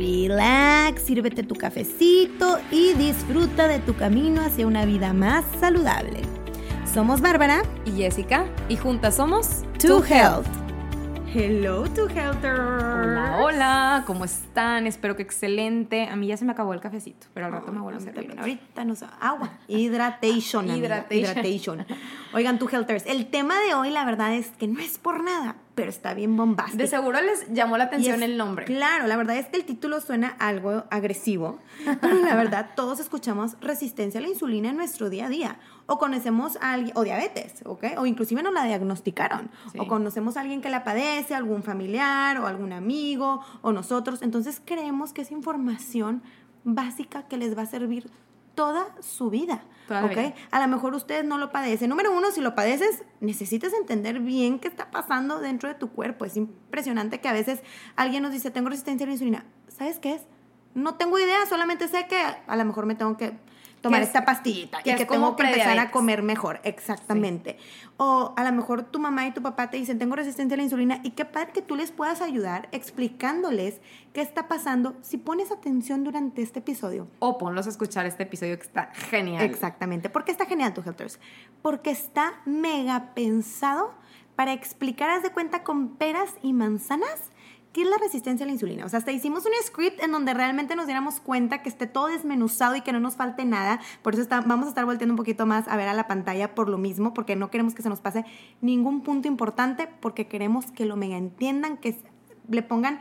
[0.00, 6.22] relax, sírvete tu cafecito y disfruta de tu camino hacia una vida más saludable.
[6.92, 10.46] Somos Bárbara y Jessica y juntas somos To Health.
[11.32, 12.58] Hello, To Healthers.
[12.58, 14.88] Hola, hola, ¿cómo están?
[14.88, 16.08] Espero que excelente.
[16.08, 18.34] A mí ya se me acabó el cafecito, pero al rato me vuelvo a servir.
[18.36, 19.50] Ahorita nos agua.
[19.68, 20.68] Hydration.
[20.68, 21.86] Hydration.
[22.32, 25.56] Oigan, To Healthers, el tema de hoy la verdad es que no es por nada,
[25.74, 26.78] pero está bien bombástico.
[26.78, 28.66] De seguro les llamó la atención el nombre.
[28.66, 31.58] Claro, la verdad es que el título suena algo agresivo,
[32.00, 35.58] pero la verdad todos escuchamos resistencia a la insulina en nuestro día a día.
[35.86, 37.84] O conocemos a alguien, o diabetes, ¿ok?
[37.96, 39.50] O inclusive nos la diagnosticaron.
[39.76, 44.22] O conocemos a alguien que la padece, algún familiar o algún amigo, o nosotros.
[44.22, 46.22] Entonces creemos que es información
[46.62, 48.08] básica que les va a servir
[48.54, 49.62] toda su vida.
[50.50, 51.90] A lo mejor ustedes no lo padecen.
[51.90, 56.24] Número uno, si lo padeces, necesitas entender bien qué está pasando dentro de tu cuerpo.
[56.24, 57.60] Es impresionante que a veces
[57.96, 59.44] alguien nos dice, tengo resistencia a la insulina.
[59.68, 60.22] ¿Sabes qué es?
[60.74, 63.36] No tengo idea, solamente sé que a lo mejor me tengo que
[63.80, 66.60] tomar esta pastillita y que tengo que empezar a comer mejor.
[66.64, 67.58] Exactamente.
[67.96, 70.62] O a lo mejor tu mamá y tu papá te dicen, tengo resistencia a la
[70.62, 73.80] insulina y qué padre que tú les puedas ayudar explicándoles
[74.12, 77.08] qué está pasando si pones atención durante este episodio.
[77.18, 79.44] O ponlos a escuchar este episodio que está genial.
[79.44, 80.10] Exactamente.
[80.10, 81.18] ¿Por qué está genial, tu Helters?
[81.62, 83.94] Porque está mega pensado
[84.36, 87.30] para explicar, haz de cuenta, con peras y manzanas
[87.72, 88.84] ¿Qué es la resistencia a la insulina?
[88.84, 92.08] O sea, hasta hicimos un script en donde realmente nos diéramos cuenta que esté todo
[92.08, 93.80] desmenuzado y que no nos falte nada.
[94.02, 96.54] Por eso está, vamos a estar volteando un poquito más a ver a la pantalla
[96.56, 98.24] por lo mismo, porque no queremos que se nos pase
[98.60, 101.96] ningún punto importante, porque queremos que lo mega entiendan, que
[102.48, 102.98] le pongan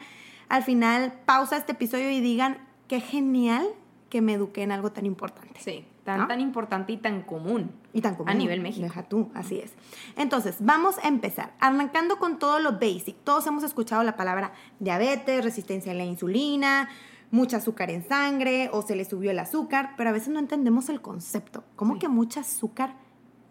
[0.50, 3.68] al final pausa este episodio y digan, qué genial
[4.10, 5.60] que me eduqué en algo tan importante.
[5.60, 7.72] Sí, tan, tan importante y tan común.
[7.94, 8.30] Y tan común.
[8.30, 8.84] A nivel México.
[8.84, 9.74] Deja tú, así es.
[10.16, 11.54] Entonces, vamos a empezar.
[11.60, 13.18] Arrancando con todo lo basic.
[13.24, 16.90] Todos hemos escuchado la palabra diabetes, resistencia a la insulina,
[17.32, 20.90] mucha azúcar en sangre o se le subió el azúcar, pero a veces no entendemos
[20.90, 21.64] el concepto.
[21.76, 22.96] ¿Cómo que mucha azúcar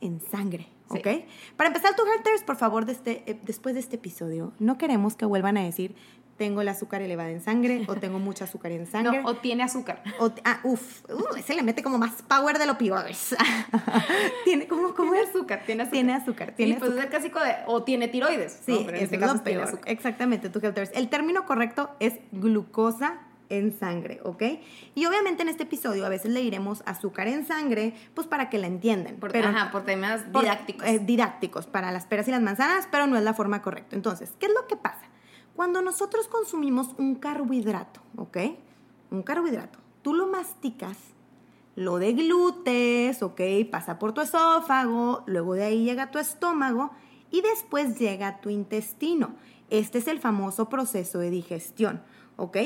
[0.01, 0.69] en sangre?
[0.89, 1.07] ¿Ok?
[1.57, 5.27] Para empezar, tu Hearters, por favor, este, eh, después de este episodio, no queremos que
[5.27, 5.95] vuelvan a decir
[6.39, 9.21] tengo el azúcar elevada en sangre o tengo mucha azúcar en sangre.
[9.21, 10.03] No, o tiene azúcar.
[10.19, 13.37] O, ah, uf, uh, ese le mete como más power de lo opioides.
[14.45, 15.91] tiene como, como tiene azúcar, tiene azúcar.
[15.93, 18.61] Tiene azúcar, tiene pues es casi de, o tiene tiroides.
[18.65, 19.91] Sí, en este caso tiene azúcar.
[19.91, 20.61] Exactamente, tu
[20.95, 23.19] El término correcto es glucosa
[23.51, 24.43] en sangre, ¿ok?
[24.95, 28.59] Y obviamente en este episodio a veces le iremos azúcar en sangre, pues para que
[28.59, 29.17] la entiendan.
[29.17, 30.87] Por, ajá, por temas didácticos.
[30.87, 33.97] Eh, didácticos, para las peras y las manzanas, pero no es la forma correcta.
[33.97, 35.08] Entonces, ¿qué es lo que pasa?
[35.59, 38.37] Cuando nosotros consumimos un carbohidrato, ¿ok?
[39.11, 40.97] Un carbohidrato, tú lo masticas,
[41.75, 43.41] lo deglutes, ¿ok?
[43.69, 46.93] Pasa por tu esófago, luego de ahí llega a tu estómago
[47.33, 49.35] y después llega a tu intestino.
[49.69, 52.03] Este es el famoso proceso de digestión,
[52.37, 52.57] ¿ok?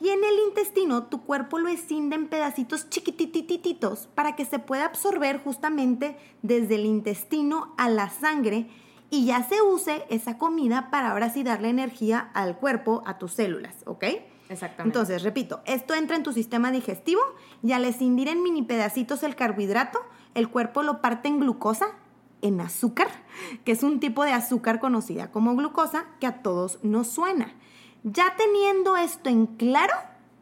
[0.00, 4.86] Y en el intestino tu cuerpo lo escinde en pedacitos chiquititititos para que se pueda
[4.86, 8.70] absorber justamente desde el intestino a la sangre
[9.10, 13.32] y ya se use esa comida para ahora sí darle energía al cuerpo, a tus
[13.32, 14.04] células, ¿ok?
[14.48, 14.82] Exactamente.
[14.82, 17.20] Entonces, repito, esto entra en tu sistema digestivo
[17.62, 20.00] y al escindir en mini pedacitos el carbohidrato,
[20.34, 21.86] el cuerpo lo parte en glucosa,
[22.42, 23.08] en azúcar,
[23.64, 27.52] que es un tipo de azúcar conocida como glucosa que a todos nos suena.
[28.02, 29.94] Ya teniendo esto en claro,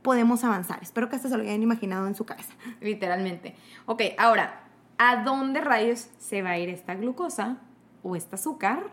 [0.03, 0.79] podemos avanzar.
[0.81, 2.55] Espero que esto se lo hayan imaginado en su cabeza.
[2.81, 3.57] Literalmente.
[3.87, 4.63] Ok, ahora,
[4.97, 7.59] ¿a dónde rayos se va a ir esta glucosa
[8.03, 8.91] o este azúcar,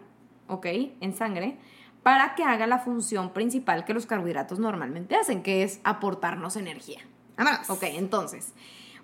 [0.48, 0.66] ¿ok?
[1.02, 1.58] En sangre,
[2.04, 7.00] para que haga la función principal que los carbohidratos normalmente hacen, que es aportarnos energía.
[7.38, 7.70] Vámonos.
[7.70, 8.54] Ok, entonces,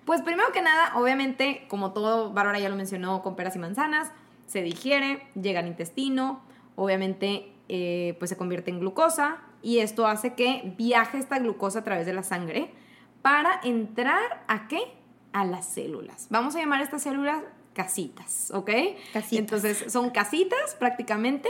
[0.04, 4.12] pues primero que nada, obviamente, como todo, Bárbara ya lo mencionó, con peras y manzanas,
[4.46, 6.42] se digiere, llega al intestino,
[6.76, 11.84] obviamente, eh, pues se convierte en glucosa y esto hace que viaje esta glucosa a
[11.84, 12.70] través de la sangre
[13.22, 14.80] para entrar a qué?
[15.32, 16.26] A las células.
[16.30, 17.42] Vamos a llamar a estas células
[17.74, 18.70] casitas, ¿ok?
[19.12, 19.38] Casitas.
[19.38, 21.48] Entonces son casitas prácticamente.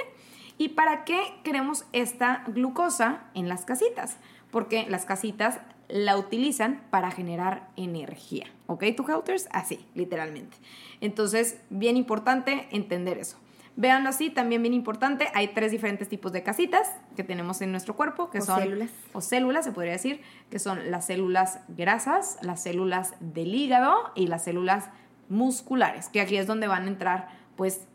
[0.58, 4.18] ¿Y para qué queremos esta glucosa en las casitas?
[4.50, 8.84] Porque las casitas la utilizan para generar energía, ¿ok?
[8.96, 9.48] ¿Tu Helters?
[9.52, 10.56] Así, literalmente.
[11.00, 13.38] Entonces, bien importante entender eso.
[13.74, 17.96] Véanlo así, también bien importante, hay tres diferentes tipos de casitas que tenemos en nuestro
[17.96, 18.90] cuerpo, que O son células.
[19.14, 20.20] o células, se podría decir,
[20.50, 24.90] que son las células grasas, las células del hígado y las células
[25.32, 27.86] musculares, que aquí es donde van a entrar pues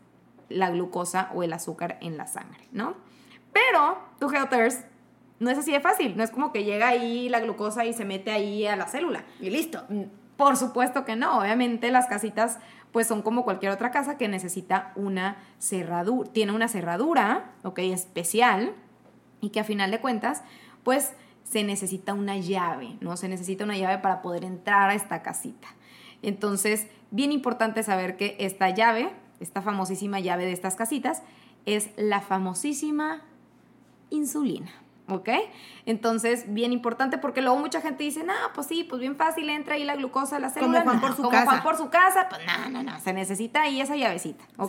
[0.48, 2.96] la glucosa o el azúcar en la sangre, ¿no?
[3.52, 4.84] Pero, tu Helters,
[5.38, 8.04] no es así de fácil, no es como que llega ahí la glucosa y se
[8.04, 9.24] mete ahí a la célula.
[9.40, 9.84] Y listo.
[9.88, 10.02] Mm,
[10.36, 12.58] Por supuesto que no, obviamente las casitas
[12.92, 18.74] pues son como cualquier otra casa que necesita una cerradura, tiene una cerradura, ok, especial
[19.40, 20.42] y que a final de cuentas
[20.84, 21.12] pues
[21.44, 23.16] se necesita una llave, ¿no?
[23.16, 25.68] Se necesita una llave para poder entrar a esta casita.
[26.22, 29.10] Entonces, bien importante saber que esta llave,
[29.40, 31.22] esta famosísima llave de estas casitas,
[31.66, 33.22] es la famosísima
[34.10, 34.70] insulina.
[35.10, 35.30] ¿Ok?
[35.86, 39.76] Entonces, bien importante porque luego mucha gente dice, no, pues sí, pues bien fácil, entra
[39.76, 40.82] ahí la glucosa a la célula.
[40.82, 41.46] Juan No, por su como casa.
[41.46, 44.44] Juan por su casa, pues no, no, no, se necesita ahí esa llavecita.
[44.58, 44.68] ¿Ok?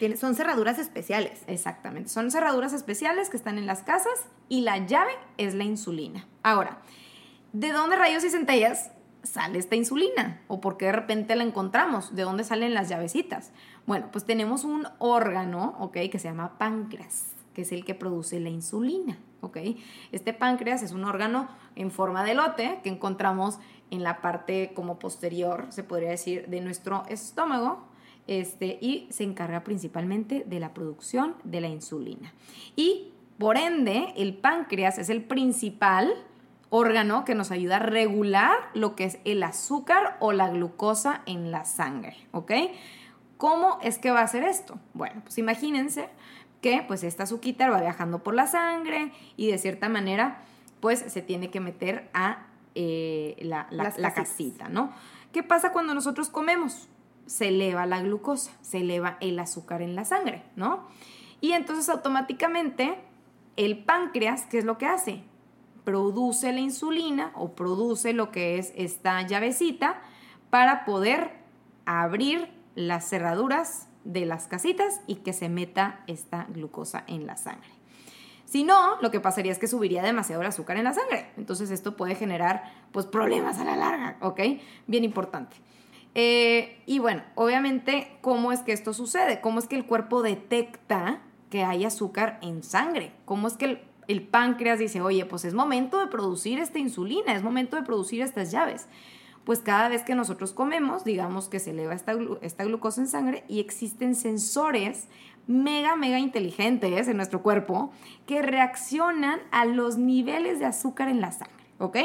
[0.00, 1.44] Tiene- son cerraduras especiales.
[1.46, 2.08] Exactamente.
[2.08, 4.12] Son cerraduras especiales que están en las casas
[4.48, 6.26] y la llave es la insulina.
[6.42, 6.78] Ahora,
[7.52, 8.90] ¿de dónde rayos y centellas
[9.22, 10.40] sale esta insulina?
[10.48, 12.14] ¿O por qué de repente la encontramos?
[12.14, 13.52] ¿De dónde salen las llavecitas?
[13.86, 15.96] Bueno, pues tenemos un órgano, ¿ok?
[16.10, 19.58] Que se llama páncreas, que es el que produce la insulina, ¿ok?
[20.12, 23.58] Este páncreas es un órgano en forma de lote que encontramos
[23.90, 27.88] en la parte como posterior, se podría decir, de nuestro estómago,
[28.26, 32.32] este, y se encarga principalmente de la producción de la insulina.
[32.76, 36.12] Y por ende, el páncreas es el principal
[36.70, 41.50] órgano que nos ayuda a regular lo que es el azúcar o la glucosa en
[41.50, 42.52] la sangre, ¿ok?
[43.36, 44.78] ¿Cómo es que va a hacer esto?
[44.94, 46.08] Bueno, pues imagínense
[46.62, 50.42] que pues esta azúcar va viajando por la sangre y de cierta manera
[50.80, 54.92] pues se tiene que meter a eh, la, la- la casita, ¿no?
[55.32, 56.88] ¿Qué pasa cuando nosotros comemos?
[57.26, 60.86] Se eleva la glucosa, se eleva el azúcar en la sangre, ¿no?
[61.40, 62.98] Y entonces automáticamente
[63.56, 65.22] el páncreas, ¿qué es lo que hace?
[65.90, 70.00] Produce la insulina o produce lo que es esta llavecita
[70.48, 71.32] para poder
[71.84, 77.70] abrir las cerraduras de las casitas y que se meta esta glucosa en la sangre.
[78.44, 81.32] Si no, lo que pasaría es que subiría demasiado el azúcar en la sangre.
[81.36, 84.40] Entonces esto puede generar pues problemas a la larga, ¿ok?
[84.86, 85.56] Bien importante.
[86.14, 89.40] Eh, y bueno, obviamente, ¿cómo es que esto sucede?
[89.40, 91.20] ¿Cómo es que el cuerpo detecta
[91.50, 93.12] que hay azúcar en sangre?
[93.24, 97.34] ¿Cómo es que el, el páncreas dice, oye, pues es momento de producir esta insulina,
[97.34, 98.86] es momento de producir estas llaves?
[99.44, 103.44] Pues cada vez que nosotros comemos, digamos que se eleva esta, esta glucosa en sangre
[103.48, 105.08] y existen sensores
[105.46, 107.90] mega, mega inteligentes en nuestro cuerpo
[108.26, 111.96] que reaccionan a los niveles de azúcar en la sangre, ¿ok?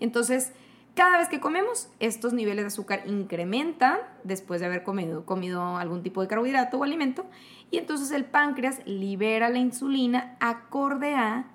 [0.00, 0.52] Entonces,
[0.94, 6.02] cada vez que comemos, estos niveles de azúcar incrementan después de haber comido, comido algún
[6.02, 7.24] tipo de carbohidrato o alimento
[7.70, 11.46] y entonces el páncreas libera la insulina acorde a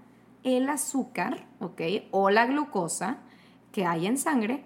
[0.44, 1.82] el azúcar, ¿ok?
[2.12, 3.18] O la glucosa
[3.72, 4.64] que hay en sangre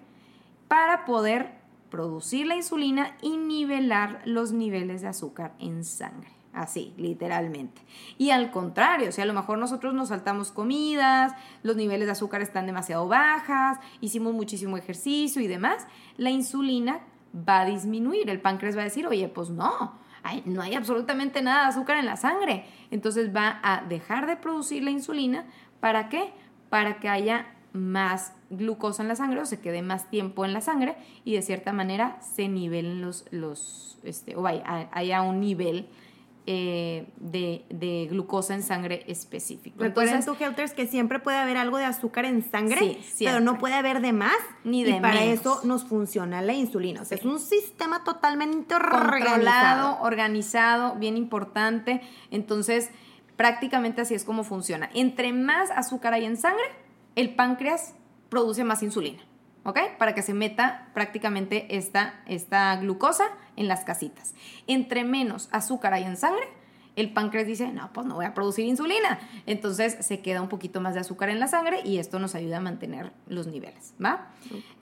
[0.68, 1.50] para poder
[1.90, 6.41] producir la insulina y nivelar los niveles de azúcar en sangre.
[6.52, 7.80] Así, literalmente.
[8.18, 11.32] Y al contrario, o sea, a lo mejor nosotros nos saltamos comidas,
[11.62, 15.86] los niveles de azúcar están demasiado bajas, hicimos muchísimo ejercicio y demás,
[16.18, 17.00] la insulina
[17.48, 18.28] va a disminuir.
[18.28, 19.98] El páncreas va a decir, oye, pues no,
[20.44, 22.66] no hay absolutamente nada de azúcar en la sangre.
[22.90, 25.46] Entonces va a dejar de producir la insulina.
[25.80, 26.34] ¿Para qué?
[26.68, 30.60] Para que haya más glucosa en la sangre o se quede más tiempo en la
[30.60, 35.40] sangre y de cierta manera se nivelen los, los este, o vaya, ha- haya un
[35.40, 35.88] nivel
[36.46, 39.76] eh, de, de glucosa en sangre específico.
[39.82, 43.58] Recuerden tu Helters que siempre puede haber algo de azúcar en sangre, Sí, pero no
[43.58, 44.34] puede haber de más.
[44.64, 45.40] Ni y de para menos.
[45.40, 47.02] eso nos funciona la insulina.
[47.02, 47.26] O sea, Sí.
[47.26, 49.98] es un sistema totalmente controlado, organizado.
[50.02, 52.00] organizado, bien importante.
[52.30, 52.90] Entonces,
[53.36, 54.90] prácticamente así es como funciona.
[54.94, 56.64] Entre más azúcar hay en sangre,
[57.16, 57.94] el páncreas
[58.28, 59.22] produce más insulina,
[59.64, 59.78] ¿ok?
[59.98, 63.24] Para que se meta prácticamente esta, esta glucosa
[63.56, 64.34] en las casitas.
[64.66, 66.46] Entre menos azúcar hay en sangre,
[66.96, 69.18] el páncreas dice, no, pues no voy a producir insulina.
[69.46, 72.58] Entonces se queda un poquito más de azúcar en la sangre y esto nos ayuda
[72.58, 74.28] a mantener los niveles, ¿va?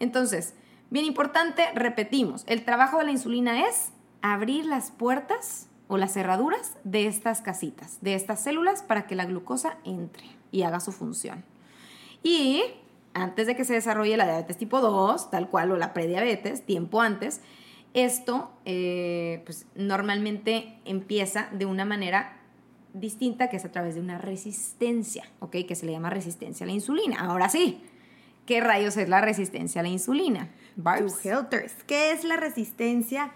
[0.00, 0.54] Entonces,
[0.90, 3.90] bien importante, repetimos, el trabajo de la insulina es
[4.22, 9.24] abrir las puertas o las cerraduras de estas casitas, de estas células para que la
[9.24, 11.44] glucosa entre y haga su función.
[12.22, 12.62] Y
[13.14, 17.00] antes de que se desarrolle la diabetes tipo 2, tal cual, o la prediabetes, tiempo
[17.00, 17.40] antes,
[17.94, 22.36] esto eh, pues, normalmente empieza de una manera
[22.92, 25.56] distinta, que es a través de una resistencia, ¿ok?
[25.66, 27.20] Que se le llama resistencia a la insulina.
[27.20, 27.82] Ahora sí,
[28.46, 30.50] ¿qué rayos es la resistencia a la insulina?
[30.76, 31.18] Barbs.
[31.86, 33.32] ¿Qué es la resistencia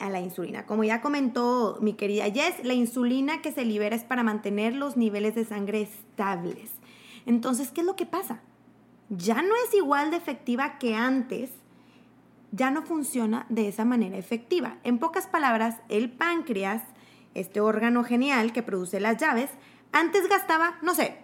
[0.00, 0.66] a la insulina.
[0.66, 4.96] Como ya comentó mi querida Jess, la insulina que se libera es para mantener los
[4.96, 6.70] niveles de sangre estables.
[7.26, 8.40] Entonces, ¿qué es lo que pasa?
[9.10, 11.50] Ya no es igual de efectiva que antes,
[12.52, 14.78] ya no funciona de esa manera efectiva.
[14.84, 16.82] En pocas palabras, el páncreas,
[17.34, 19.50] este órgano genial que produce las llaves,
[19.92, 21.18] antes gastaba, no sé,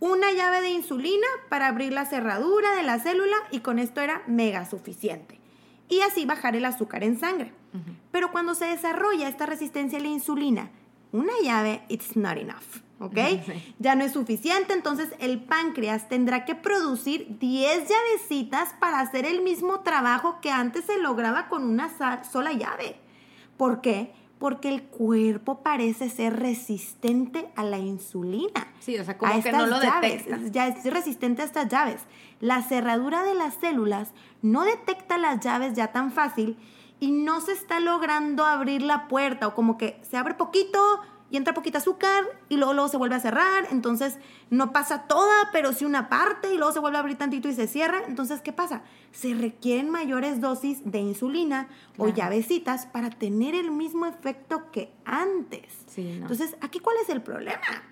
[0.00, 4.22] una llave de insulina para abrir la cerradura de la célula y con esto era
[4.26, 5.40] mega suficiente.
[5.88, 7.52] Y así bajar el azúcar en sangre.
[8.12, 10.70] Pero cuando se desarrolla esta resistencia a la insulina,
[11.12, 12.83] una llave, it's not enough.
[13.00, 13.16] ¿Ok?
[13.78, 19.42] Ya no es suficiente, entonces el páncreas tendrá que producir 10 llavecitas para hacer el
[19.42, 21.90] mismo trabajo que antes se lograba con una
[22.24, 22.96] sola llave.
[23.56, 24.12] ¿Por qué?
[24.38, 28.72] Porque el cuerpo parece ser resistente a la insulina.
[28.80, 30.38] Sí, o sea, como que no lo detecta.
[30.50, 32.02] Ya es resistente a estas llaves.
[32.40, 34.10] La cerradura de las células
[34.42, 36.58] no detecta las llaves ya tan fácil
[37.00, 40.78] y no se está logrando abrir la puerta o como que se abre poquito,
[41.34, 44.18] y entra poquito azúcar y luego, luego se vuelve a cerrar, entonces
[44.50, 47.54] no pasa toda, pero sí una parte y luego se vuelve a abrir tantito y
[47.54, 48.02] se cierra.
[48.06, 48.82] Entonces, ¿qué pasa?
[49.10, 51.66] Se requieren mayores dosis de insulina
[51.98, 55.72] o llavecitas para tener el mismo efecto que antes.
[55.96, 57.82] Entonces, ¿aquí cuál es el problema?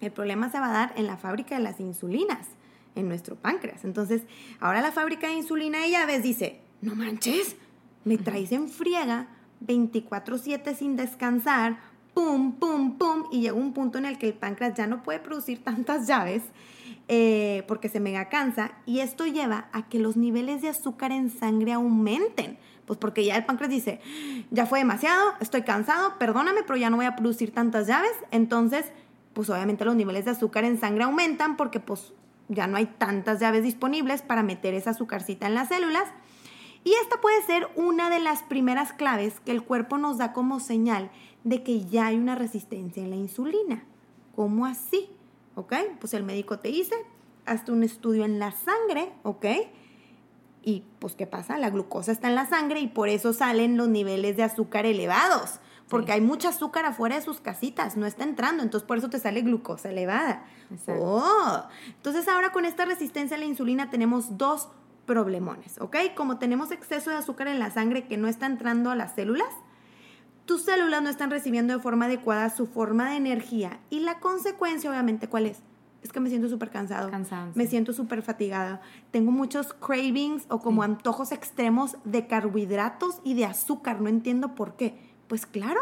[0.00, 2.46] El problema se va a dar en la fábrica de las insulinas,
[2.94, 3.84] en nuestro páncreas.
[3.84, 4.22] Entonces,
[4.60, 7.54] ahora la fábrica de insulina y llaves dice, no manches,
[8.06, 9.28] me traes en friega
[9.60, 14.74] 24/7 sin descansar pum, pum, pum, y llega un punto en el que el páncreas
[14.74, 16.42] ya no puede producir tantas llaves
[17.08, 21.30] eh, porque se mega cansa y esto lleva a que los niveles de azúcar en
[21.30, 22.58] sangre aumenten.
[22.86, 24.00] Pues porque ya el páncreas dice,
[24.50, 28.12] ya fue demasiado, estoy cansado, perdóname, pero ya no voy a producir tantas llaves.
[28.32, 28.86] Entonces,
[29.32, 32.12] pues obviamente los niveles de azúcar en sangre aumentan porque pues
[32.48, 36.04] ya no hay tantas llaves disponibles para meter esa azúcarcita en las células.
[36.84, 40.60] Y esta puede ser una de las primeras claves que el cuerpo nos da como
[40.60, 41.10] señal
[41.44, 43.84] de que ya hay una resistencia en la insulina.
[44.34, 45.10] ¿Cómo así?
[45.54, 45.74] ¿Ok?
[46.00, 46.94] Pues el médico te dice,
[47.46, 49.46] hazte un estudio en la sangre, ¿ok?
[50.62, 51.58] Y pues ¿qué pasa?
[51.58, 55.60] La glucosa está en la sangre y por eso salen los niveles de azúcar elevados.
[55.88, 59.18] Porque hay mucha azúcar afuera de sus casitas, no está entrando, entonces por eso te
[59.18, 60.46] sale glucosa elevada.
[60.86, 61.64] Oh.
[61.88, 64.68] Entonces ahora con esta resistencia a la insulina tenemos dos
[65.06, 65.96] problemones, ¿ok?
[66.14, 69.48] Como tenemos exceso de azúcar en la sangre que no está entrando a las células,
[70.44, 73.80] tus células no están recibiendo de forma adecuada su forma de energía.
[73.90, 75.60] Y la consecuencia, obviamente, ¿cuál es?
[76.02, 77.10] Es que me siento súper cansado.
[77.54, 78.80] Me siento súper fatigada.
[79.12, 84.00] Tengo muchos cravings o como antojos extremos de carbohidratos y de azúcar.
[84.00, 84.98] No entiendo por qué.
[85.28, 85.80] Pues claro,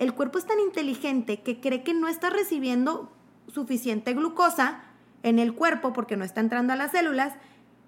[0.00, 3.12] el cuerpo es tan inteligente que cree que no está recibiendo
[3.46, 4.82] suficiente glucosa
[5.22, 7.34] en el cuerpo porque no está entrando a las células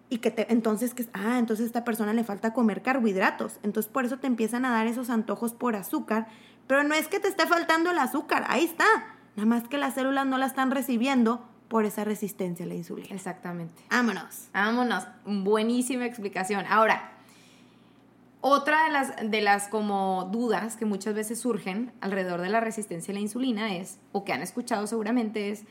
[0.09, 3.59] y que te, entonces, que, ah, entonces a esta persona le falta comer carbohidratos.
[3.63, 6.29] Entonces por eso te empiezan a dar esos antojos por azúcar.
[6.67, 8.85] Pero no es que te esté faltando el azúcar, ahí está.
[9.37, 13.15] Nada más que las células no la están recibiendo por esa resistencia a la insulina.
[13.15, 13.75] Exactamente.
[13.91, 14.49] Vámonos.
[14.53, 15.05] Vámonos.
[15.25, 16.65] Buenísima explicación.
[16.69, 17.13] Ahora,
[18.41, 23.13] otra de las, de las como dudas que muchas veces surgen alrededor de la resistencia
[23.13, 25.65] a la insulina es, o que han escuchado seguramente, es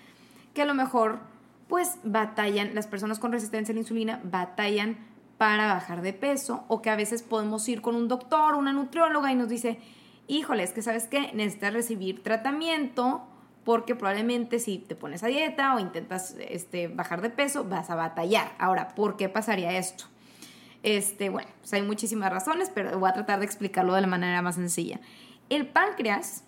[0.53, 1.19] que a lo mejor
[1.67, 4.97] pues batallan, las personas con resistencia a la insulina batallan
[5.37, 9.31] para bajar de peso o que a veces podemos ir con un doctor, una nutrióloga
[9.31, 9.79] y nos dice,
[10.27, 13.23] híjole, es que sabes que necesitas recibir tratamiento
[13.63, 17.95] porque probablemente si te pones a dieta o intentas este, bajar de peso vas a
[17.95, 18.53] batallar.
[18.59, 20.05] Ahora, ¿por qué pasaría esto?
[20.83, 24.43] Este, bueno, pues hay muchísimas razones, pero voy a tratar de explicarlo de la manera
[24.43, 24.99] más sencilla.
[25.49, 26.43] El páncreas,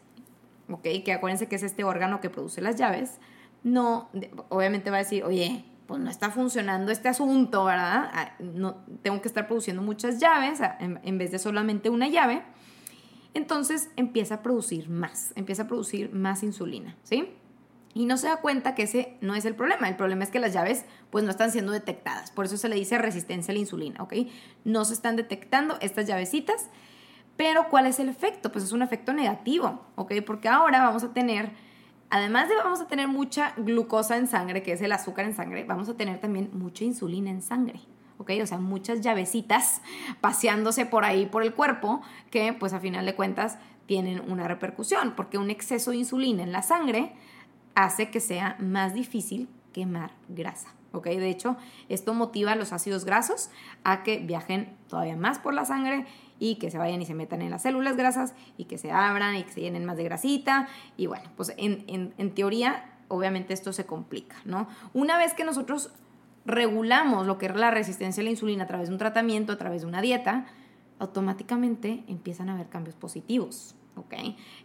[0.70, 3.20] ok, que acuérdense que es este órgano que produce las llaves,
[3.68, 4.10] no,
[4.50, 8.10] obviamente va a decir, oye, pues no está funcionando este asunto, ¿verdad?
[8.14, 12.44] Ah, no, tengo que estar produciendo muchas llaves en, vez de solamente una llave.
[13.34, 17.30] Entonces empieza a producir más, empieza a producir más insulina, ¿sí?
[17.94, 19.90] Y no se da cuenta que ese no es el problema.
[19.90, 22.32] El problema es que las llaves pues no están siendo detectadas.
[22.32, 24.14] Por eso se le dice resistencia a la insulina, ¿ok?
[24.66, 26.70] No se están detectando estas llavecitas.
[27.38, 28.52] Pero ¿cuál es el efecto?
[28.52, 30.14] Pues es un efecto negativo, ¿ok?
[30.26, 31.52] Porque ahora vamos a tener
[32.10, 35.64] además de vamos a tener mucha glucosa en sangre, que es el azúcar en sangre,
[35.64, 37.82] vamos a tener también mucha insulina en sangre.
[38.18, 38.32] ¿ok?
[38.42, 39.82] O sea, muchas llavecitas
[40.22, 45.14] paseándose por ahí por el cuerpo que pues a final de cuentas tienen una repercusión,
[45.16, 47.14] porque un exceso de insulina en la sangre
[47.74, 50.77] hace que sea más difícil quemar grasa.
[50.92, 51.06] ¿Ok?
[51.08, 51.58] De hecho,
[51.90, 53.50] esto motiva a los ácidos grasos
[53.84, 56.06] a que viajen todavía más por la sangre
[56.40, 59.36] y que se vayan y se metan en las células grasas y que se abran
[59.36, 60.68] y que se llenen más de grasita.
[60.96, 64.68] Y bueno, pues en, en teoría, obviamente esto se complica, ¿no?
[64.94, 65.92] Una vez que nosotros
[66.46, 69.58] regulamos lo que es la resistencia a la insulina a través de un tratamiento, a
[69.58, 70.46] través de una dieta,
[71.00, 73.76] automáticamente empiezan a haber cambios positivos.
[73.96, 74.14] ¿ok?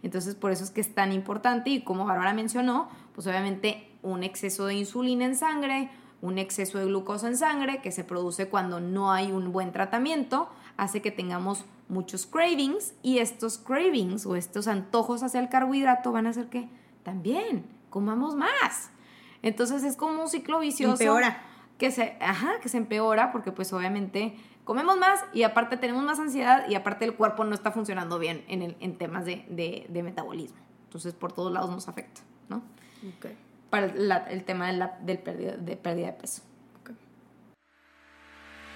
[0.01, 4.23] Entonces, por eso es que es tan importante y como Bárbara mencionó, pues obviamente un
[4.23, 5.89] exceso de insulina en sangre,
[6.23, 10.47] un exceso de glucosa en sangre que se produce cuando no hay un buen tratamiento,
[10.77, 16.25] hace que tengamos muchos cravings y estos cravings o estos antojos hacia el carbohidrato van
[16.25, 16.69] a hacer que
[17.03, 18.89] también comamos más.
[19.41, 20.93] Entonces es como un ciclo vicioso.
[20.93, 21.41] Empeora.
[21.77, 26.19] Que se, ajá, que se empeora porque pues obviamente comemos más y aparte tenemos más
[26.19, 30.03] ansiedad y aparte el cuerpo no está funcionando bien en, el, en temas de, de,
[30.03, 30.59] metabolismo.
[30.85, 32.61] Entonces por todos lados nos afecta, ¿no?
[33.17, 33.35] Okay.
[33.73, 33.87] Para
[34.29, 36.43] el tema de, la, del pérdida, de pérdida de peso.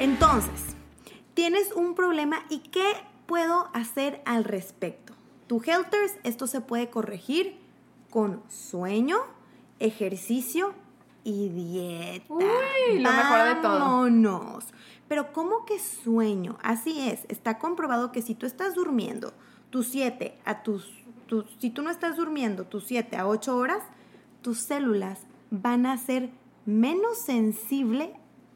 [0.00, 0.74] Entonces,
[1.34, 2.94] tienes un problema y ¿qué
[3.26, 5.14] puedo hacer al respecto?
[5.46, 7.56] Tu Helters, esto se puede corregir
[8.10, 9.18] con sueño,
[9.78, 10.74] ejercicio
[11.22, 12.24] y dieta.
[12.28, 13.78] Uy, lo mejor de todo.
[13.78, 14.64] Vámonos.
[15.06, 16.58] Pero ¿cómo que sueño?
[16.62, 19.32] Así es, está comprobado que si tú estás durmiendo
[19.70, 20.90] tus 7 a tus,
[21.26, 23.84] tus, si tú no estás durmiendo tus 7 a 8 horas,
[24.42, 25.20] tus células
[25.50, 26.30] van a ser
[26.66, 28.10] menos sensibles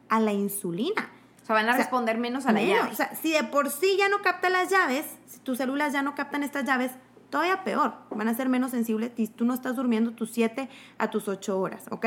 [0.08, 1.12] a la insulina
[1.48, 2.90] sea, van a responder menos a la llave.
[2.90, 6.02] O sea, si de por sí ya no capta las llaves, si tus células ya
[6.02, 6.92] no captan estas llaves,
[7.30, 11.10] todavía peor, van a ser menos sensibles si tú no estás durmiendo tus 7 a
[11.10, 12.06] tus 8 horas, ¿ok?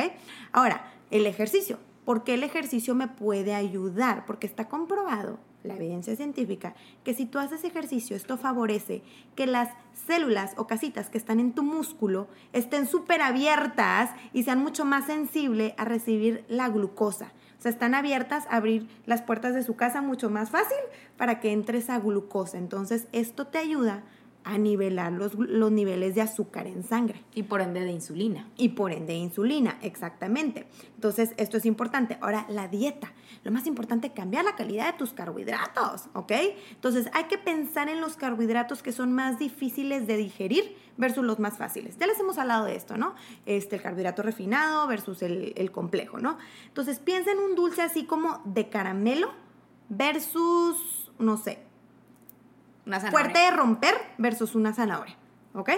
[0.52, 1.80] Ahora, el ejercicio.
[2.06, 4.26] ¿Por qué el ejercicio me puede ayudar?
[4.26, 9.04] Porque está comprobado, la evidencia científica, que si tú haces ejercicio, esto favorece
[9.36, 9.70] que las
[10.08, 15.06] células o casitas que están en tu músculo estén súper abiertas y sean mucho más
[15.06, 17.32] sensibles a recibir la glucosa.
[17.70, 20.78] Están abiertas a abrir las puertas de su casa mucho más fácil
[21.18, 22.58] para que entres a glucosa.
[22.58, 24.04] Entonces, esto te ayuda
[24.44, 27.24] a nivelar los, los, niveles de azúcar en sangre.
[27.34, 28.48] Y por ende de insulina.
[28.58, 30.68] Y por ende de insulina, exactamente.
[30.96, 32.18] Entonces, esto es importante.
[32.22, 33.14] Ahora, la dieta.
[33.44, 36.32] Lo más importante es cambiar la calidad de tus carbohidratos, ¿ok?
[36.72, 41.40] Entonces, hay que pensar en los carbohidratos que son más difíciles de digerir versus los
[41.40, 41.98] más fáciles.
[41.98, 43.16] Ya les hemos hablado de esto, ¿no?
[43.46, 46.38] Este, el carbohidrato refinado versus el, el complejo, ¿no?
[46.68, 49.32] Entonces, piensa en un dulce así como de caramelo
[49.90, 51.71] versus, no sé,
[53.10, 55.16] fuerte de romper versus una zanahoria.
[55.54, 55.70] ¿Ok?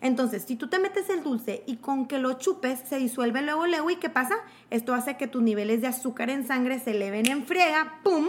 [0.00, 3.66] Entonces, si tú te metes el dulce y con que lo chupes se disuelve luego,
[3.66, 4.34] luego, ¿y qué pasa?
[4.70, 8.26] Esto hace que tus niveles de azúcar en sangre se eleven en friega, ¡pum!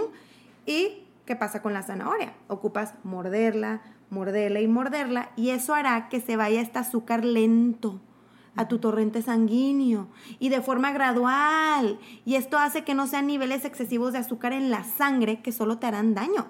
[0.66, 2.34] ¿Y qué pasa con la zanahoria?
[2.48, 8.00] Ocupas morderla, morderla y morderla, y eso hará que se vaya este azúcar lento
[8.56, 12.00] a tu torrente sanguíneo y de forma gradual.
[12.26, 15.78] Y esto hace que no sean niveles excesivos de azúcar en la sangre que solo
[15.80, 16.48] te harán daño.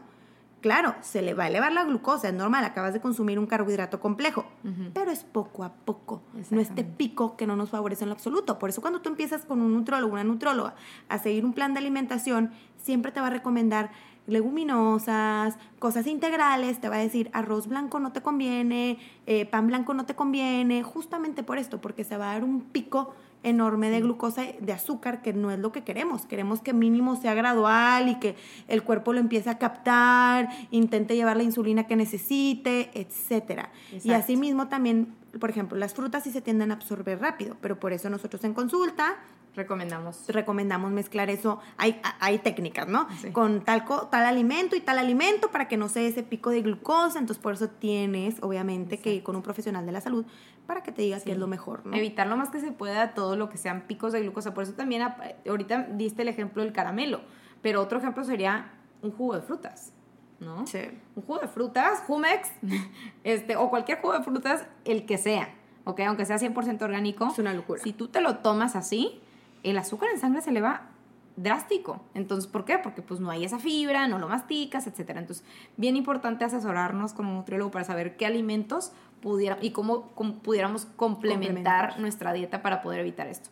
[0.62, 4.00] Claro, se le va a elevar la glucosa, es normal, acabas de consumir un carbohidrato
[4.00, 4.45] complejo,
[4.93, 6.21] pero es poco a poco,
[6.52, 8.60] no este pico que no nos favorece en lo absoluto.
[8.60, 10.76] Por eso cuando tú empiezas con un nutrólogo, una nutróloga,
[11.10, 13.89] a seguir un plan de alimentación, siempre te va a recomendar
[14.28, 19.95] leguminosas, cosas integrales, te va a decir arroz blanco no te conviene, eh, pan blanco
[19.95, 24.01] no te conviene, justamente por esto, porque se va a dar un pico enorme de
[24.01, 26.25] glucosa, de azúcar, que no es lo que queremos.
[26.25, 28.36] Queremos que mínimo sea gradual y que
[28.67, 33.67] el cuerpo lo empiece a captar, intente llevar la insulina que necesite, etc.
[34.04, 37.93] Y asimismo también, por ejemplo, las frutas sí se tienden a absorber rápido, pero por
[37.93, 39.17] eso nosotros en consulta
[39.56, 40.24] Recomendamos.
[40.30, 41.60] Recomendamos mezclar eso.
[41.78, 43.08] Hay, hay técnicas, ¿no?
[43.34, 47.20] Con tal, tal alimento y tal alimento para que no se ese pico de glucosa.
[47.20, 50.26] Entonces, por eso tienes, obviamente, que ir con un profesional de la salud
[50.68, 51.98] para que te digas que es lo mejor, ¿no?
[51.98, 54.54] Evitar lo más que se pueda todo lo que sean picos de glucosa.
[54.54, 55.02] Por eso también,
[55.48, 57.22] ahorita diste el ejemplo del caramelo,
[57.62, 59.92] pero otro ejemplo sería un jugo de frutas.
[60.40, 60.66] ¿no?
[60.66, 60.80] Sí.
[61.16, 62.50] Un jugo de frutas, Jumex,
[63.24, 66.00] este, o cualquier jugo de frutas, el que sea, ¿ok?
[66.08, 67.28] Aunque sea 100% orgánico.
[67.28, 67.82] Es una locura.
[67.84, 69.22] Si tú te lo tomas así,
[69.63, 70.89] el azúcar en sangre se le va
[71.36, 72.02] drástico.
[72.13, 72.78] Entonces, ¿por qué?
[72.78, 75.12] Porque pues no hay esa fibra, no lo masticas, etc.
[75.15, 75.43] Entonces,
[75.78, 80.08] bien importante asesorarnos como nutriólogo para saber qué alimentos pudiera, y cómo,
[80.43, 83.50] pudiéramos complementar, nuestra dieta para poder evitar esto.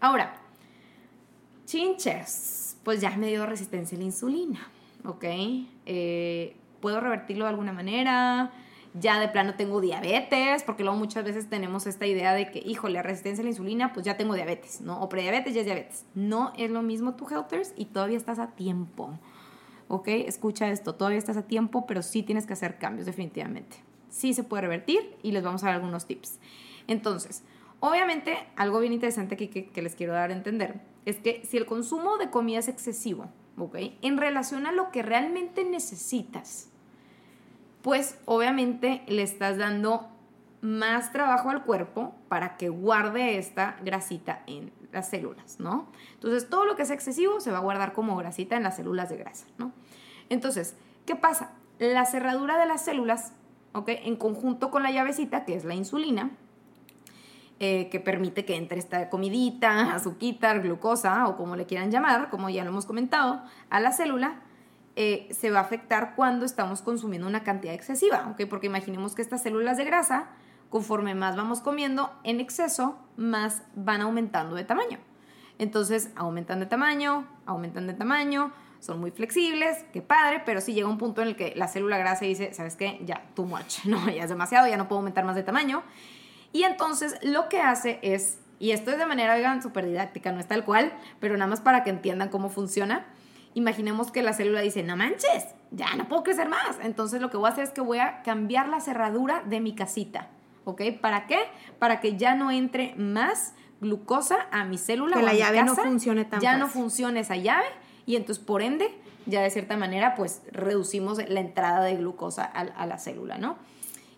[0.00, 0.34] Ahora,
[1.64, 4.68] chinches, pues ya me dio resistencia a la insulina,
[5.04, 5.24] ¿ok?
[5.86, 8.52] Eh, ¿Puedo revertirlo de alguna manera?
[8.94, 13.02] Ya de plano tengo diabetes, porque luego muchas veces tenemos esta idea de que, híjole,
[13.02, 15.00] resistencia a la insulina, pues ya tengo diabetes, ¿no?
[15.00, 16.06] O prediabetes ya es diabetes.
[16.14, 19.18] No es lo mismo tu Helters y todavía estás a tiempo.
[19.88, 20.08] ¿ok?
[20.08, 23.76] Escucha esto, todavía estás a tiempo, pero sí tienes que hacer cambios definitivamente.
[24.08, 26.38] Sí se puede revertir y les vamos a dar algunos tips.
[26.86, 27.42] Entonces,
[27.80, 31.66] obviamente, algo bien interesante que, que les quiero dar a entender es que si el
[31.66, 33.76] consumo de comida es excesivo, ¿ok?
[34.02, 36.70] En relación a lo que realmente necesitas,
[37.84, 40.08] pues obviamente le estás dando
[40.62, 45.92] más trabajo al cuerpo para que guarde esta grasita en las células, ¿no?
[46.14, 49.10] Entonces, todo lo que es excesivo se va a guardar como grasita en las células
[49.10, 49.72] de grasa, ¿no?
[50.30, 51.50] Entonces, ¿qué pasa?
[51.78, 53.34] La cerradura de las células,
[53.74, 53.90] ¿ok?
[53.90, 56.30] En conjunto con la llavecita, que es la insulina,
[57.60, 62.48] eh, que permite que entre esta comidita, azuquita, glucosa o como le quieran llamar, como
[62.48, 64.40] ya lo hemos comentado, a la célula,
[64.96, 68.34] eh, se va a afectar cuando estamos consumiendo una cantidad excesiva.
[68.48, 70.28] Porque imaginemos que estas células de grasa
[70.70, 74.98] conforme más vamos comiendo en exceso, más van aumentando de tamaño.
[75.58, 80.88] Entonces, aumentan de tamaño, aumentan de tamaño, son muy flexibles, qué padre, pero sí llega
[80.88, 83.00] un punto en el que la célula grasa dice, ¿sabes qué?
[83.04, 85.82] Ya, too much, no, ya es demasiado, ya no puedo aumentar más de tamaño.
[86.52, 90.40] Y entonces lo que hace es, y esto es de manera, oigan, súper didáctica, no
[90.40, 93.06] es tal cual, pero nada más para que entiendan cómo funciona.
[93.54, 96.78] Imaginemos que la célula dice, no manches, ya no puedo crecer más.
[96.82, 99.74] Entonces lo que voy a hacer es que voy a cambiar la cerradura de mi
[99.74, 100.28] casita.
[100.64, 100.82] ¿ok?
[101.00, 101.38] ¿Para qué?
[101.78, 105.16] Para que ya no entre más glucosa a mi célula.
[105.16, 107.66] Que la llave no funcione tan Ya no funcione esa llave
[108.06, 108.94] y entonces por ende
[109.26, 113.56] ya de cierta manera pues reducimos la entrada de glucosa a, la célula, ¿no?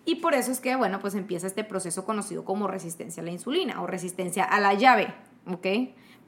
[0.05, 3.33] Y por eso es que, bueno, pues empieza este proceso conocido como resistencia a la
[3.33, 5.13] insulina o resistencia a la llave,
[5.51, 5.67] ¿ok?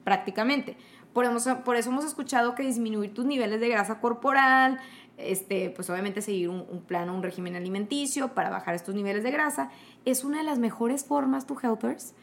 [0.03, 0.75] Prácticamente.
[1.13, 4.79] Por eso, por eso hemos escuchado que disminuir tus niveles de grasa corporal,
[5.17, 9.23] este, pues obviamente seguir un, un plan o un régimen alimenticio para bajar estos niveles
[9.23, 9.69] de grasa,
[10.05, 12.13] es una de las mejores formas, tu helpers,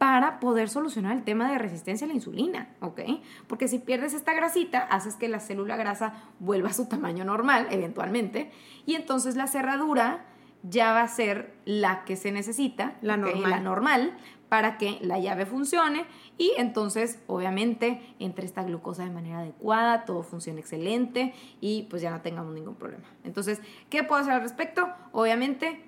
[0.00, 3.02] para poder solucionar el tema de resistencia a la insulina, ¿ok?
[3.46, 7.66] Porque si pierdes esta grasita, haces que la célula grasa vuelva a su tamaño normal,
[7.70, 8.50] eventualmente,
[8.86, 10.24] y entonces la cerradura
[10.62, 14.16] ya va a ser la que se necesita, la normal, la normal
[14.50, 16.04] para que la llave funcione
[16.36, 22.10] y entonces obviamente entre esta glucosa de manera adecuada, todo funcione excelente y pues ya
[22.10, 23.04] no tengamos ningún problema.
[23.24, 24.88] Entonces, ¿qué puedo hacer al respecto?
[25.12, 25.84] Obviamente,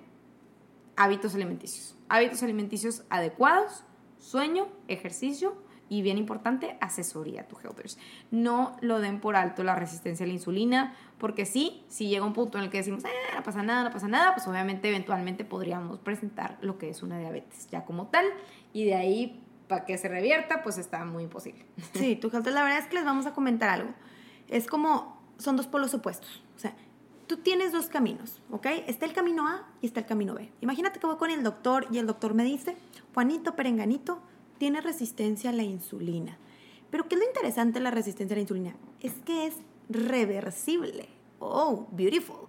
[0.97, 1.97] hábitos alimenticios.
[2.09, 3.85] Hábitos alimenticios adecuados,
[4.19, 5.57] sueño, ejercicio
[5.93, 7.99] y bien importante, asesoría a tu helpers.
[8.31, 12.33] No lo den por alto la resistencia a la insulina, porque sí, si llega un
[12.33, 15.45] punto en el que decimos, ah, no pasa nada, no pasa nada, pues obviamente eventualmente
[15.45, 18.25] podríamos presentar lo que es una diabetes ya como tal,
[18.73, 21.67] y de ahí para que se revierta, pues está muy imposible.
[21.93, 23.91] Sí, tu helpers, la verdad es que les vamos a comentar algo.
[24.49, 26.43] Es como, son dos polos opuestos.
[26.57, 26.75] O sea,
[27.27, 28.67] tú tienes dos caminos, ¿ok?
[28.87, 30.51] Está el camino A y está el camino B.
[30.63, 32.79] Imagínate que voy con el doctor y el doctor me dice,
[33.13, 34.23] Juanito Perenganito,
[34.63, 36.39] tiene resistencia a la insulina.
[36.89, 38.77] Pero ¿qué es lo interesante de la resistencia a la insulina?
[39.01, 39.55] Es que es
[39.89, 41.09] reversible.
[41.41, 42.47] Oh, beautiful.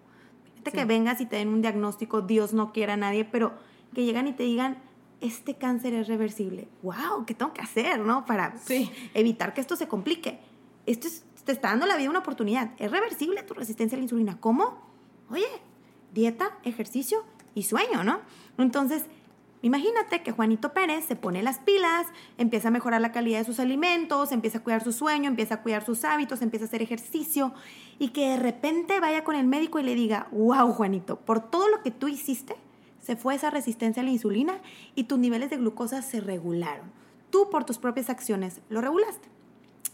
[0.54, 3.54] Fíjate que vengas y te den un diagnóstico, Dios no quiera a nadie, pero
[3.96, 4.78] que llegan y te digan,
[5.22, 6.68] este cáncer es reversible.
[6.84, 7.26] ¡Wow!
[7.26, 8.28] ¿Qué tengo que hacer, no?
[8.28, 8.54] Para
[9.16, 10.40] evitar que esto se complique.
[10.86, 11.08] Esto
[11.44, 12.74] te está dando la vida una oportunidad.
[12.78, 14.40] Es reversible tu resistencia a la insulina.
[14.40, 14.88] ¿Cómo?
[15.32, 15.48] Oye,
[16.14, 17.24] dieta, ejercicio
[17.56, 18.22] y sueño, ¿no?
[18.60, 19.06] Entonces,
[19.64, 22.06] Imagínate que Juanito Pérez se pone las pilas,
[22.38, 25.62] empieza a mejorar la calidad de sus alimentos, empieza a cuidar su sueño, empieza a
[25.62, 27.54] cuidar sus hábitos, empieza a hacer ejercicio
[27.98, 31.70] y que de repente vaya con el médico y le diga, wow Juanito, por todo
[31.70, 32.58] lo que tú hiciste,
[33.02, 34.60] se fue esa resistencia a la insulina
[34.96, 36.92] y tus niveles de glucosa se regularon.
[37.30, 39.30] Tú por tus propias acciones lo regulaste.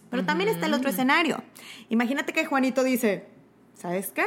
[0.10, 1.44] Pero también está el otro escenario.
[1.90, 3.28] Imagínate que Juanito dice,
[3.76, 4.26] ¿sabes qué?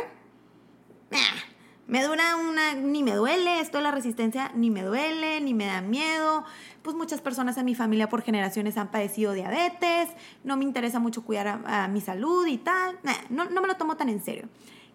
[1.92, 5.66] Me dura una, ni me duele, esto de la resistencia ni me duele, ni me
[5.66, 6.42] da miedo.
[6.80, 10.08] Pues muchas personas en mi familia por generaciones han padecido diabetes,
[10.42, 12.98] no me interesa mucho cuidar a, mi salud y tal.
[13.28, 14.48] no, no me lo tomo tan en serio.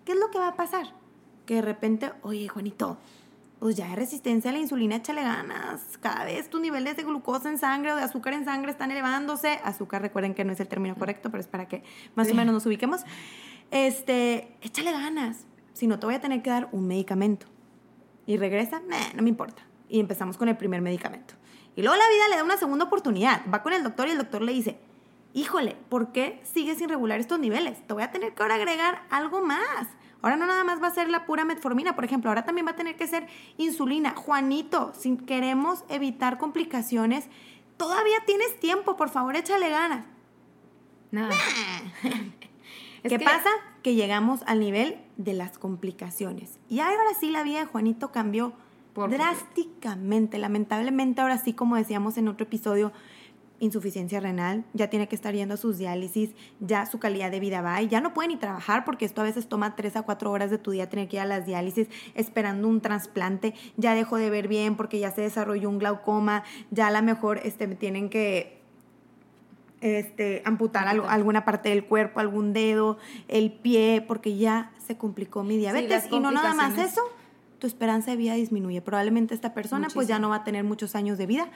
[0.05, 0.87] ¿Qué es lo que va a pasar?
[1.45, 2.97] Que de repente, oye, Juanito,
[3.59, 5.99] pues ya hay resistencia a la insulina, échale ganas.
[6.01, 9.59] Cada vez tus niveles de glucosa en sangre o de azúcar en sangre están elevándose.
[9.63, 11.83] Azúcar, recuerden que no es el término correcto, pero es para que
[12.15, 13.01] más o menos nos ubiquemos.
[13.69, 15.45] Este, échale ganas
[15.77, 17.45] si no te voy a tener que dar un medicamento.
[18.25, 18.81] Y regresa,
[19.15, 19.61] no me importa.
[19.87, 21.35] Y empezamos con el primer medicamento.
[21.75, 23.43] Y luego la vida le da una segunda oportunidad.
[23.53, 24.79] Va con el doctor y el doctor le dice,
[25.33, 27.85] híjole, ¿por qué sigues sin regular estos niveles?
[27.85, 29.87] Te voy a tener que ahora agregar algo más.
[30.23, 32.71] Ahora no nada más va a ser la pura metformina, por ejemplo, ahora también va
[32.71, 34.15] a tener que ser insulina.
[34.15, 37.29] Juanito, si queremos evitar complicaciones,
[37.77, 40.05] todavía tienes tiempo, por favor, échale ganas.
[41.11, 41.35] Nada.
[43.03, 43.51] ¿Qué pasa?
[43.83, 46.59] Que llegamos al nivel de las complicaciones.
[46.69, 48.53] Y ahora sí la vida de Juanito cambió
[48.95, 50.37] drásticamente.
[50.39, 52.91] Lamentablemente ahora sí, como decíamos en otro episodio,
[53.59, 57.61] insuficiencia renal, ya tiene que estar yendo a sus diálisis, ya su calidad de vida
[57.61, 60.31] va y ya no puede ni trabajar porque esto a veces toma tres a cuatro
[60.31, 64.17] horas de tu día tener que ir a las diálisis esperando un trasplante, ya dejó
[64.17, 68.09] de ver bien porque ya se desarrolló un glaucoma, ya a lo mejor este, tienen
[68.09, 68.56] que
[69.81, 75.57] este, amputar alguna parte del cuerpo, algún dedo, el pie, porque ya se complicó mi
[75.57, 76.07] diabetes.
[76.11, 77.01] y no nada más eso,
[77.59, 78.81] tu esperanza de vida disminuye.
[78.81, 81.49] Probablemente esta persona pues ya no va a tener muchos años de vida.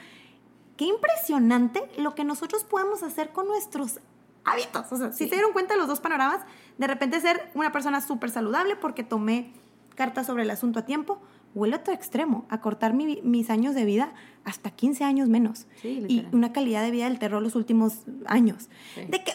[0.76, 4.00] Qué impresionante lo que nosotros podemos hacer con nuestros
[4.44, 4.90] hábitos.
[4.90, 6.40] O sea, si se dieron cuenta los dos panoramas,
[6.78, 9.52] de repente ser una persona súper saludable porque tomé
[9.94, 11.20] cartas sobre el asunto a tiempo,
[11.54, 14.12] o el otro extremo, acortar mis años de vida
[14.44, 15.66] hasta 15 años menos.
[15.82, 18.68] y una calidad de vida del terror los últimos años.
[18.96, 19.32] De que,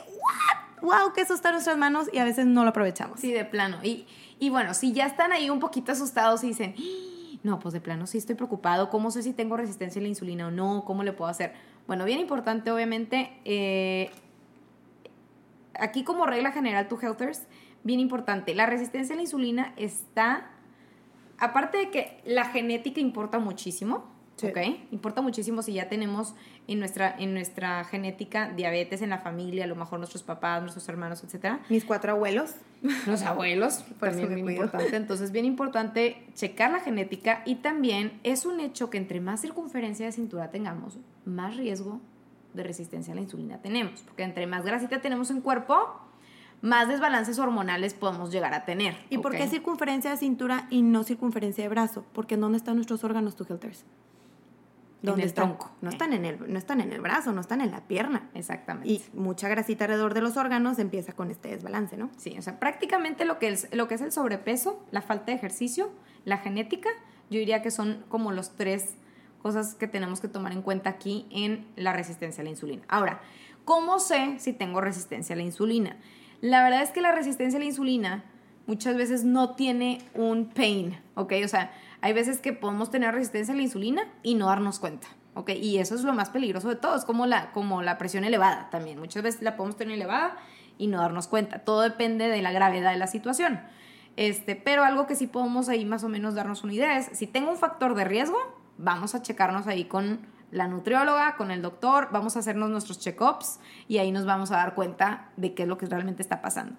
[0.81, 1.13] ¡Wow!
[1.13, 3.19] Que eso está en nuestras manos y a veces no lo aprovechamos.
[3.19, 3.77] Sí, de plano.
[3.83, 4.05] Y,
[4.39, 7.39] y bueno, si ya están ahí un poquito asustados y dicen, ¡Ah!
[7.43, 10.47] no, pues de plano sí estoy preocupado, ¿cómo sé si tengo resistencia a la insulina
[10.47, 10.83] o no?
[10.85, 11.53] ¿Cómo le puedo hacer?
[11.87, 14.11] Bueno, bien importante, obviamente, eh,
[15.73, 17.47] aquí como regla general, tu Healthers,
[17.83, 20.51] bien importante, la resistencia a la insulina está
[21.37, 24.05] aparte de que la genética importa muchísimo,
[24.43, 24.57] ¿ok?
[24.91, 26.35] Importa muchísimo si ya tenemos
[26.67, 30.87] en nuestra, en nuestra genética diabetes en la familia, a lo mejor nuestros papás, nuestros
[30.89, 31.61] hermanos, etcétera.
[31.69, 32.55] Mis cuatro abuelos.
[33.07, 34.95] Los abuelos, también bien importante.
[34.95, 40.05] Entonces, bien importante checar la genética y también es un hecho que entre más circunferencia
[40.05, 41.99] de cintura tengamos, más riesgo
[42.53, 44.01] de resistencia a la insulina tenemos.
[44.01, 46.06] Porque entre más grasita tenemos en cuerpo,
[46.61, 48.97] más desbalances hormonales podemos llegar a tener.
[49.09, 52.05] ¿Y por qué circunferencia de cintura y no circunferencia de brazo?
[52.13, 53.85] Porque ¿en dónde están nuestros órganos, tu Helters?
[55.01, 55.71] ¿Dónde en el tronco.
[55.81, 58.29] No están en el, no están en el brazo, no están en la pierna.
[58.33, 58.89] Exactamente.
[58.89, 62.09] Y mucha grasita alrededor de los órganos empieza con este desbalance, ¿no?
[62.17, 65.33] Sí, o sea, prácticamente lo que, es, lo que es el sobrepeso, la falta de
[65.33, 65.91] ejercicio,
[66.25, 66.89] la genética,
[67.29, 68.95] yo diría que son como los tres
[69.41, 72.83] cosas que tenemos que tomar en cuenta aquí en la resistencia a la insulina.
[72.87, 73.21] Ahora,
[73.65, 75.97] ¿cómo sé si tengo resistencia a la insulina?
[76.41, 78.23] La verdad es que la resistencia a la insulina
[78.67, 81.33] muchas veces no tiene un pain, ¿ok?
[81.43, 81.71] O sea,
[82.01, 85.51] hay veces que podemos tener resistencia a la insulina y no darnos cuenta, ¿ok?
[85.51, 88.69] Y eso es lo más peligroso de todo, es como la, como la presión elevada
[88.69, 88.99] también.
[88.99, 90.37] Muchas veces la podemos tener elevada
[90.77, 91.59] y no darnos cuenta.
[91.59, 93.61] Todo depende de la gravedad de la situación.
[94.15, 97.27] Este, pero algo que sí podemos ahí más o menos darnos una idea es, si
[97.27, 98.37] tengo un factor de riesgo,
[98.77, 100.19] vamos a checarnos ahí con
[100.51, 104.57] la nutrióloga, con el doctor, vamos a hacernos nuestros check-ups y ahí nos vamos a
[104.57, 106.75] dar cuenta de qué es lo que realmente está pasando.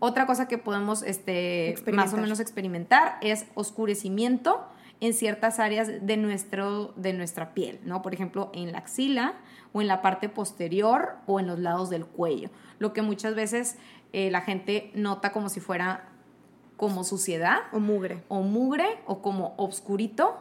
[0.00, 4.66] Otra cosa que podemos este, más o menos experimentar es oscurecimiento
[5.00, 8.02] en ciertas áreas de, nuestro, de nuestra piel, ¿no?
[8.02, 9.34] Por ejemplo, en la axila
[9.72, 13.76] o en la parte posterior o en los lados del cuello, lo que muchas veces
[14.12, 16.08] eh, la gente nota como si fuera
[16.76, 17.58] como suciedad.
[17.72, 18.22] O mugre.
[18.28, 20.36] O mugre o como obscurito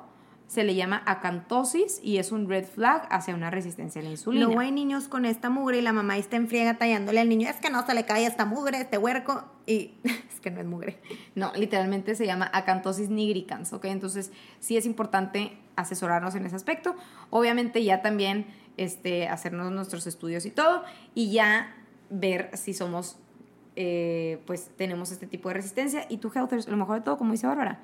[0.54, 4.46] se le llama acantosis y es un red flag hacia una resistencia a la insulina.
[4.46, 7.50] Luego hay niños con esta mugre y la mamá está en friega tallándole al niño,
[7.50, 10.68] es que no se le cae esta mugre, este huerco, y es que no es
[10.68, 11.00] mugre.
[11.34, 13.86] No, literalmente se llama acantosis nigricans, ¿ok?
[13.86, 16.96] Entonces sí es importante asesorarnos en ese aspecto.
[17.32, 18.46] Obviamente ya también
[18.78, 20.84] este, hacernos nuestros estudios y todo,
[21.16, 21.76] y ya
[22.12, 23.18] ver si somos,
[23.76, 26.06] eh, pues tenemos este tipo de resistencia.
[26.10, 27.80] Y tu healthers, lo mejor de todo, como dice Bárbara,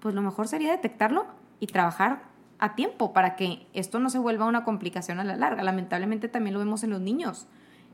[0.00, 2.22] pues lo mejor sería detectarlo y trabajar
[2.58, 5.62] a tiempo para que esto no se vuelva una complicación a la larga.
[5.62, 7.46] Lamentablemente también lo vemos en los niños.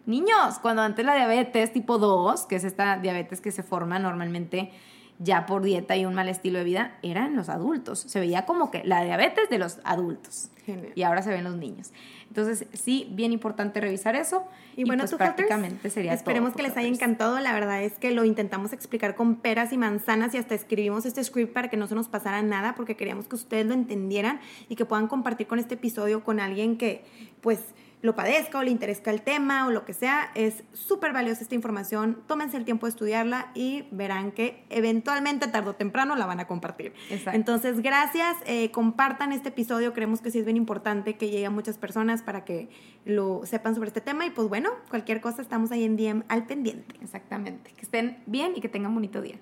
[0.07, 4.73] Niños, cuando antes la diabetes tipo 2, que es esta diabetes que se forma normalmente
[5.23, 8.01] ya por dieta y un mal estilo de vida, eran los adultos.
[8.01, 10.51] Se veía como que la diabetes de los adultos.
[10.95, 11.93] Y ahora se ven los niños.
[12.29, 14.45] Entonces, sí, bien importante revisar eso.
[14.77, 17.39] Y, bueno, pues, prácticamente sería Esperemos que les haya encantado.
[17.41, 21.23] La verdad es que lo intentamos explicar con peras y manzanas y hasta escribimos este
[21.25, 24.77] script para que no se nos pasara nada porque queríamos que ustedes lo entendieran y
[24.77, 27.05] que puedan compartir con este episodio con alguien que,
[27.41, 27.61] pues,
[28.03, 31.55] lo padezca o le interesa el tema o lo que sea, es súper valiosa esta
[31.55, 32.23] información.
[32.27, 36.47] Tómense el tiempo de estudiarla y verán que eventualmente, tarde o temprano, la van a
[36.47, 36.95] compartir.
[37.33, 38.37] Entonces, gracias.
[38.47, 39.93] Eh, compartan este episodio.
[39.93, 42.71] Creemos que sí es bien importante que llegue a muchas personas para que
[43.05, 44.27] lo sepan sobre este tema.
[44.27, 46.97] Y pues bueno, cualquier cosa, estamos ahí en DM al pendiente.
[47.03, 47.73] Exactamente.
[47.73, 49.39] Que estén bien y que tengan bonito día.